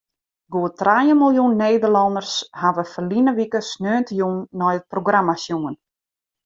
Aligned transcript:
Goed 0.53 0.71
trije 0.81 1.17
miljoen 1.19 1.53
Nederlanners 1.63 2.33
hawwe 2.63 2.87
ferline 2.95 3.37
wike 3.39 3.61
sneontejûn 3.71 4.35
nei 4.59 4.75
it 4.79 4.89
programma 4.93 5.35
sjoen. 5.45 5.75